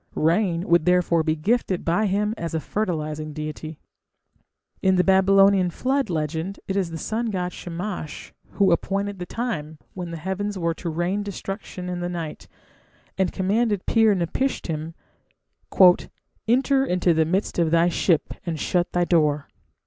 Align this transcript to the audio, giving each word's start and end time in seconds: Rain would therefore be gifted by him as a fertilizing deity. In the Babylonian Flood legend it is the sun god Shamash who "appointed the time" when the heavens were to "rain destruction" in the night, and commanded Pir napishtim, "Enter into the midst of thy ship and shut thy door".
Rain 0.15 0.67
would 0.67 0.85
therefore 0.85 1.21
be 1.21 1.35
gifted 1.35 1.85
by 1.85 2.07
him 2.07 2.33
as 2.35 2.55
a 2.55 2.59
fertilizing 2.59 3.33
deity. 3.33 3.77
In 4.81 4.95
the 4.95 5.03
Babylonian 5.03 5.69
Flood 5.69 6.09
legend 6.09 6.59
it 6.67 6.75
is 6.75 6.89
the 6.89 6.97
sun 6.97 7.27
god 7.27 7.53
Shamash 7.53 8.33
who 8.53 8.71
"appointed 8.71 9.19
the 9.19 9.27
time" 9.27 9.77
when 9.93 10.09
the 10.09 10.17
heavens 10.17 10.57
were 10.57 10.73
to 10.73 10.89
"rain 10.89 11.21
destruction" 11.21 11.87
in 11.87 11.99
the 11.99 12.09
night, 12.09 12.47
and 13.15 13.31
commanded 13.31 13.85
Pir 13.85 14.15
napishtim, 14.15 14.95
"Enter 16.47 16.83
into 16.83 17.13
the 17.13 17.25
midst 17.25 17.59
of 17.59 17.69
thy 17.69 17.87
ship 17.87 18.33
and 18.43 18.59
shut 18.59 18.93
thy 18.93 19.05
door". 19.05 19.49